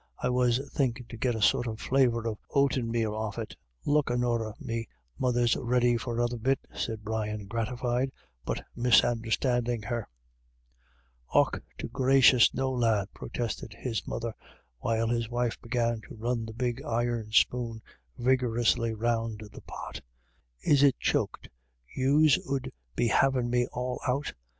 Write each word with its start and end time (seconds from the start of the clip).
I 0.17 0.29
was 0.29 0.59
thinkin' 0.73 1.05
to 1.09 1.15
git 1.17 1.35
a 1.35 1.43
sort 1.43 1.67
of 1.67 1.79
flaviour 1.79 2.25
of 2.27 2.39
oaten 2.49 2.89
male 2.89 3.13
off 3.13 3.37
of 3.37 3.43
it"" 3.43 3.55
Look 3.85 4.09
a 4.09 4.17
Norah, 4.17 4.55
me 4.59 4.87
mother's 5.19 5.55
ready 5.55 5.95
for 5.95 6.15
another 6.15 6.39
bit," 6.39 6.57
said 6.73 7.03
Brian, 7.03 7.45
gratified, 7.45 8.11
but 8.43 8.65
misunderstanding 8.75 9.83
her." 9.83 10.07
Och 11.35 11.61
to 11.77 11.87
gracious, 11.87 12.51
no 12.51 12.71
lad," 12.71 13.09
protested 13.13 13.73
his 13.75 14.07
mother, 14.07 14.33
while 14.79 15.07
his 15.07 15.29
wife 15.29 15.61
began 15.61 16.01
to 16.09 16.15
run 16.15 16.47
the 16.47 16.53
big 16.53 16.81
iron 16.81 17.31
spoon 17.31 17.83
vigorously 18.17 18.95
round 18.95 19.43
the 19.53 19.61
pot 19.61 20.01
"Is 20.63 20.81
it 20.81 20.97
choked 20.97 21.47
yous 21.95 22.39
'ud 22.49 22.71
be 22.95 23.07
havin' 23.09 23.51
me 23.51 23.67
all 23.71 24.01
out?" 24.07 24.33